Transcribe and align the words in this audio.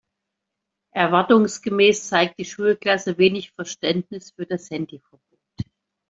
Erwartungsgemäß 0.95 2.07
zeigt 2.07 2.39
die 2.39 2.45
Schulklasse 2.45 3.19
wenig 3.19 3.51
Verständnis 3.51 4.31
für 4.31 4.47
das 4.47 4.71
Handyverbot. 4.71 5.21